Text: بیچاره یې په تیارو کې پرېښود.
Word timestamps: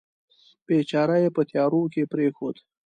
بیچاره 0.67 1.15
یې 1.23 1.29
په 1.35 1.41
تیارو 1.49 1.81
کې 1.93 2.09
پرېښود. 2.11 2.55